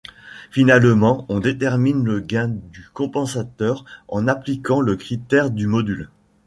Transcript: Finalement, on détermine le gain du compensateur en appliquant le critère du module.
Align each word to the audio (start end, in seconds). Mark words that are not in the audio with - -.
Finalement, 0.49 1.27
on 1.29 1.39
détermine 1.39 2.03
le 2.03 2.21
gain 2.21 2.47
du 2.47 2.87
compensateur 2.91 3.85
en 4.07 4.27
appliquant 4.27 4.81
le 4.81 4.95
critère 4.95 5.51
du 5.51 5.67
module. 5.67 6.09